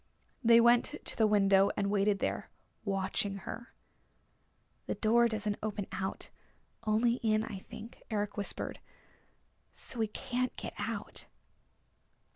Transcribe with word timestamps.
They 0.43 0.59
went 0.59 0.95
to 1.05 1.15
the 1.15 1.27
window 1.27 1.69
and 1.77 1.91
waited 1.91 2.17
there, 2.17 2.49
watching 2.83 3.35
her. 3.45 3.71
"The 4.87 4.95
door 4.95 5.27
doesn't 5.27 5.59
open 5.61 5.85
out, 5.91 6.31
only 6.87 7.17
in, 7.17 7.43
I 7.43 7.59
think," 7.59 8.01
Eric 8.09 8.35
whispered. 8.35 8.79
"So 9.73 9.99
we 9.99 10.07
can't 10.07 10.55
get 10.55 10.73
out." 10.79 11.27